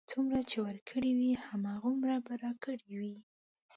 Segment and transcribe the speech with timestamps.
[0.11, 3.17] څومره چې ورکړه وي، هماغومره به راکړه وي.